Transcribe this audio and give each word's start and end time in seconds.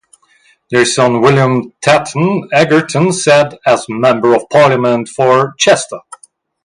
Their 0.71 0.85
son 0.85 1.21
William 1.21 1.73
Tatton 1.79 2.49
Egerton 2.51 3.11
sat 3.13 3.59
as 3.67 3.85
Member 3.87 4.33
of 4.33 4.49
Parliament 4.49 5.07
for 5.09 5.53
Chester. 5.59 5.99